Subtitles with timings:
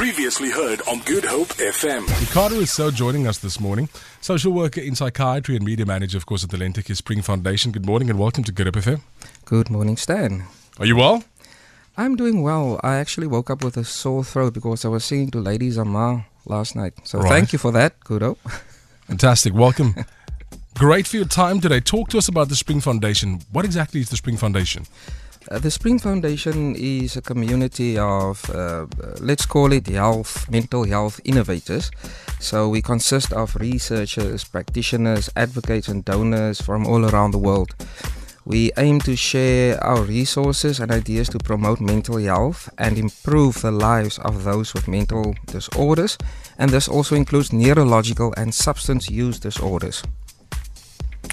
[0.00, 2.08] Previously heard on Good Hope FM.
[2.20, 3.90] Ricardo is so joining us this morning.
[4.22, 7.70] Social worker in psychiatry and media manager, of course, at the Lentegeur Spring Foundation.
[7.70, 9.02] Good morning and welcome to Good Hope FM.
[9.44, 10.44] Good morning, Stan.
[10.78, 11.22] Are you well?
[11.98, 12.80] I'm doing well.
[12.82, 16.24] I actually woke up with a sore throat because I was singing to Lady Zamar
[16.46, 16.94] last night.
[17.04, 17.28] So Right.
[17.28, 18.38] thank you for that, Good Hope.
[19.06, 19.52] Fantastic.
[19.52, 19.94] Welcome.
[20.78, 21.80] Great for your time today.
[21.80, 23.42] Talk to us about the Spring Foundation.
[23.52, 24.86] What exactly is the Spring Foundation?
[25.52, 28.86] Uh, the Spring Foundation is a community of, uh, uh,
[29.18, 31.90] let's call it health, mental health innovators.
[32.38, 37.74] So we consist of researchers, practitioners, advocates, and donors from all around the world.
[38.44, 43.72] We aim to share our resources and ideas to promote mental health and improve the
[43.72, 46.16] lives of those with mental disorders,
[46.58, 50.04] and this also includes neurological and substance use disorders.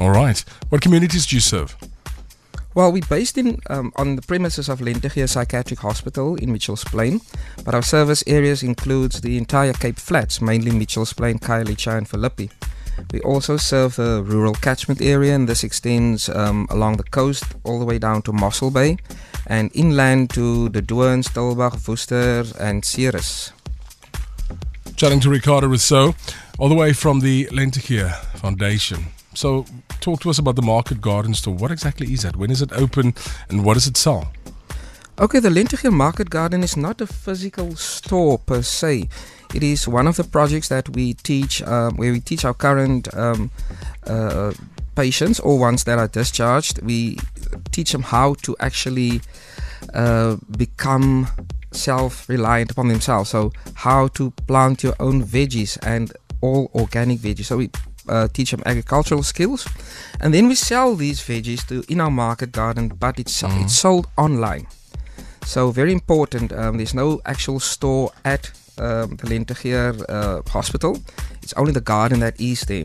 [0.00, 0.42] All right.
[0.70, 1.76] What communities do you serve?
[2.76, 7.22] Well, we're based in um, on the premises of Lentegeur Psychiatric Hospital in Mitchells Plain,
[7.64, 12.50] but our service areas includes the entire Cape Flats, mainly Mitchells Plain, Khayelitsha, and Philippi.
[13.14, 17.78] We also serve the rural catchment area, and this extends um, along the coast all
[17.78, 18.98] the way down to Mossel Bay,
[19.46, 23.52] and inland to the Doorn, Stilbach, Worcester, and Ceres.
[24.96, 26.14] Chatting to Ricardo Rossouw,
[26.58, 29.15] all the way from the Lentegeur Foundation.
[29.36, 29.66] So,
[30.00, 31.54] talk to us about the Market Garden store.
[31.54, 32.36] What exactly is that?
[32.36, 33.14] When is it open
[33.50, 34.32] and what does it sell?
[35.18, 39.10] Okay, the Lentegeur Market Garden is not a physical store per se.
[39.54, 43.14] It is one of the projects that we teach, um, where we teach our current
[43.14, 43.50] um,
[44.06, 44.54] uh,
[44.94, 46.80] patients or ones that are discharged.
[46.82, 47.18] We
[47.72, 49.20] teach them how to actually
[49.92, 51.28] uh, become
[51.72, 53.28] self-reliant upon themselves.
[53.28, 57.46] So, how to plant your own veggies and all organic veggies.
[57.46, 57.70] So we
[58.08, 59.66] uh, teach them agricultural skills,
[60.20, 63.62] and then we sell these veggies to in our market garden, but it's Mhm.
[63.64, 64.66] it's sold online.
[65.46, 66.52] So very important.
[66.52, 70.98] Um, there's no actual store at um, the Lentegeur uh, Hospital.
[71.42, 72.84] It's only the garden that is there.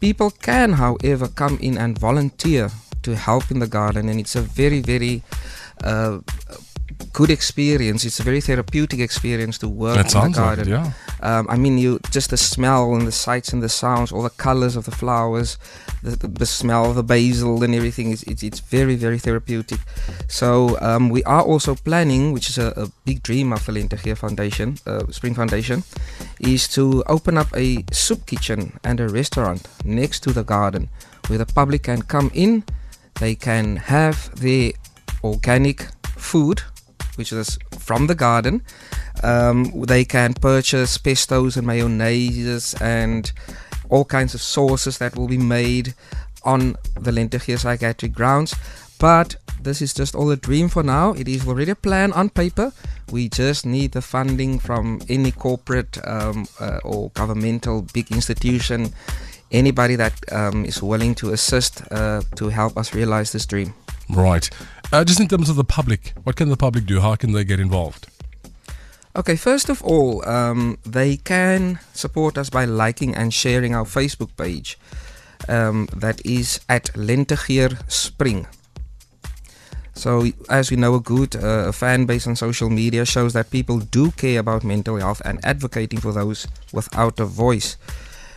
[0.00, 2.70] People can, however, come in and volunteer
[3.02, 5.22] to help in the garden, and it's a very, very
[5.84, 6.18] uh,
[7.12, 8.04] good experience.
[8.04, 10.68] It's a very therapeutic experience to work That in the like garden.
[10.68, 10.92] it, yeah.
[11.20, 14.30] Um, I mean, you just the smell and the sights and the sounds, all the
[14.30, 15.58] colors of the flowers,
[16.02, 18.10] the, the, the smell of the basil and everything.
[18.10, 19.78] Is it's, it's very very therapeutic.
[20.28, 24.16] So um, we are also planning, which is a, a big dream of the Lentegeur
[24.16, 25.84] Foundation, uh, Spring Foundation,
[26.40, 30.88] is to open up a soup kitchen and a restaurant next to the garden,
[31.28, 32.64] where the public can come in,
[33.20, 34.72] they can have their
[35.22, 35.86] organic
[36.16, 36.62] food,
[37.16, 38.62] which is from the garden.
[39.22, 43.30] Um, they can purchase pestos and mayonnaises and
[43.88, 45.94] all kinds of sauces that will be made
[46.44, 48.54] on the Lentegeur Psychiatric grounds.
[48.98, 51.12] But this is just all a dream for now.
[51.12, 52.72] It is already a plan on paper.
[53.10, 58.92] We just need the funding from any corporate um, uh, or governmental big institution,
[59.50, 63.74] anybody that um, is willing to assist uh, to help us realize this dream.
[64.08, 64.48] Right.
[64.92, 67.00] Uh, just in terms of the public, what can the public do?
[67.00, 68.08] How can they get involved?
[69.16, 74.36] Okay, first of all, um, they can support us by liking and sharing our Facebook
[74.36, 74.78] page.
[75.48, 78.46] Um, that is at Lentegeur Spring.
[79.94, 83.78] So, as we know, a good uh, fan base on social media shows that people
[83.78, 87.78] do care about mental health and advocating for those without a voice.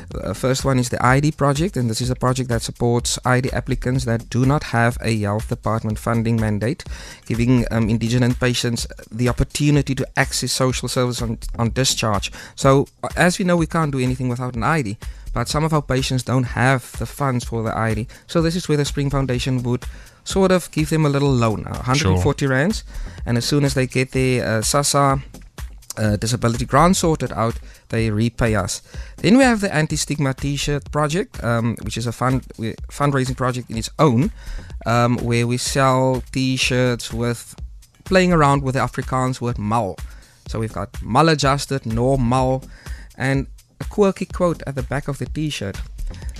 [0.09, 3.51] the first one is the ID project, and this is a project that supports ID
[3.51, 6.83] applicants that do not have a health department funding mandate,
[7.25, 12.31] giving um, indigenous patients the opportunity to access social service on, on discharge.
[12.55, 14.97] So, uh, as we know, we can't do anything without an ID
[15.33, 18.07] but some of our patients don't have the funds for the ID.
[18.27, 19.85] So this is where the Spring Foundation would
[20.23, 22.83] sort of give them a little loan, uh, 140 rands,
[23.25, 25.21] and as soon as they get their uh, SASSA
[25.97, 27.59] uh, disability grant sorted out,
[27.89, 28.81] they repay us.
[29.17, 32.41] Then we have the anti-stigma T-shirt project, um, which is a fund
[32.89, 34.31] fundraising project in its own,
[34.85, 37.55] um, where we sell T-shirts with
[38.05, 39.97] playing around with the Afrikaans word mal.
[40.47, 42.63] So we've got maladjusted, normal,
[43.17, 43.47] and
[43.89, 45.77] quirky quote at the back of the t-shirt.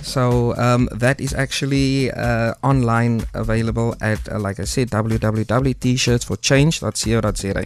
[0.02, 7.64] So um, that is actually uh, online available at, uh, like I said, www.tshirtsforchange.co.za.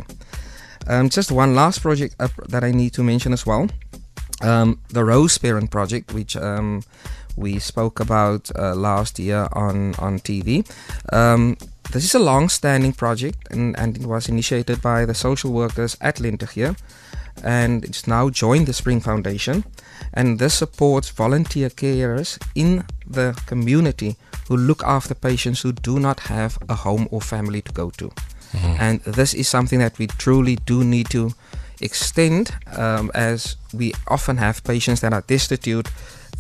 [0.87, 2.15] Um, just one last project
[2.49, 3.69] that I need to mention as well.
[4.41, 6.83] Um, the Rose Parent Project, which um,
[7.37, 10.65] we spoke about uh, last year on, on TV.
[11.91, 15.97] This is a long standing project and, and it was initiated by the social workers
[16.01, 16.77] at Lentegeur
[17.43, 19.65] and it's now joined the Spring Foundation.
[20.13, 24.17] And this supports volunteer carers in the community
[24.49, 28.09] who look after patients who do not have a home or family to go to.
[28.09, 28.77] Mm-hmm.
[28.81, 31.33] And this is something that we truly do need to
[31.81, 35.89] extend um, as we often have patients that are destitute.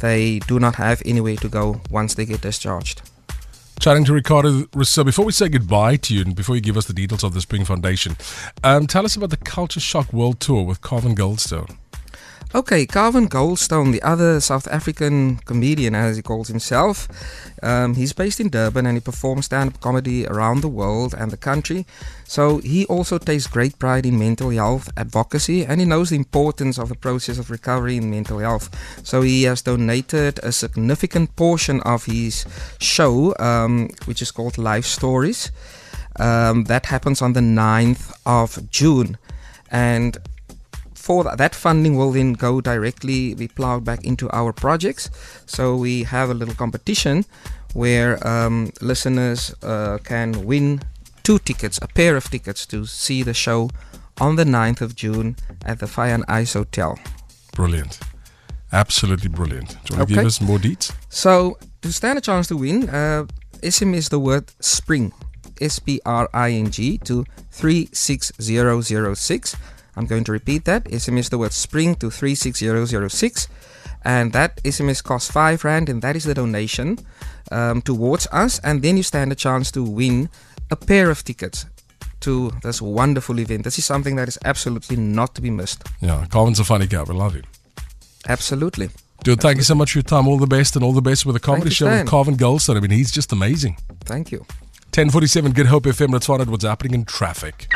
[0.00, 3.02] They do not have anywhere to go once they get discharged.
[3.80, 5.04] Chatting to Ricardo Rossouw.
[5.04, 7.40] Before we say goodbye to you and before you give us the details of the
[7.40, 8.16] Spring Foundation,
[8.64, 11.76] um, tell us about the Culture Shock World Tour with Carvin Goldstone.
[12.54, 17.06] Okay, Carvin Goldstone, the other South African comedian, as he calls himself,
[17.62, 21.30] um, he's based in Durban and he performs stand up comedy around the world and
[21.30, 21.84] the country.
[22.24, 26.78] So he also takes great pride in mental health advocacy and he knows the importance
[26.78, 28.70] of the process of recovery in mental health.
[29.06, 32.46] So he has donated a significant portion of his
[32.80, 35.52] show, um, which is called Life Stories.
[36.18, 39.18] Um, that happens on the 9th of June.
[39.70, 40.16] And
[41.08, 45.08] for that, that funding will then go directly be plowed back into our projects.
[45.46, 47.24] So we have a little competition
[47.72, 50.82] where um, listeners uh, can win
[51.22, 53.70] two tickets, a pair of tickets to see the show
[54.20, 56.98] on the 9th of June at the Fire and Ice Hotel.
[57.54, 57.98] Brilliant.
[58.70, 59.68] Absolutely brilliant.
[59.68, 60.12] Do you want okay.
[60.12, 60.92] to give us more deets?
[61.08, 63.24] So, to stand a chance to win, uh,
[63.62, 65.14] SMS the word SPRING,
[65.58, 69.56] S P R I N G, to 36006.
[69.98, 70.84] I'm going to repeat that.
[70.84, 73.48] SMS the word spring to 36006.
[74.04, 77.00] And that SMS costs 5 Rand, and that is the donation
[77.50, 78.60] um, towards us.
[78.60, 80.30] And then you stand a chance to win
[80.70, 81.66] a pair of tickets
[82.20, 83.64] to this wonderful event.
[83.64, 85.82] This is something that is absolutely not to be missed.
[86.00, 87.02] Yeah, Carvin's a funny guy.
[87.02, 87.44] We love him.
[88.28, 88.90] Absolutely.
[89.24, 90.28] Dude, thank you so much for your time.
[90.28, 92.76] All the best and all the best with the comedy show with Carvin Goldstone.
[92.76, 93.76] I mean, he's just amazing.
[94.04, 94.38] Thank you.
[94.94, 96.12] 1047 Good Hope FM.
[96.12, 97.68] Let's find out what's happening in traffic.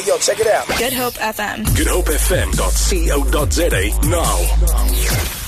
[0.00, 0.66] Hey, yo, check it out.
[0.78, 1.64] Good Hope FM.
[1.76, 5.39] GoodHopeFM.co.za now.